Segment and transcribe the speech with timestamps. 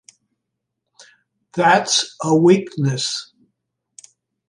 [1.53, 3.31] That's a weakness!